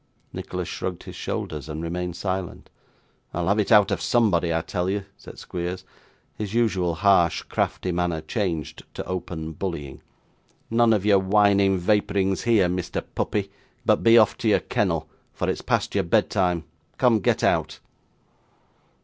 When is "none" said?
10.71-10.93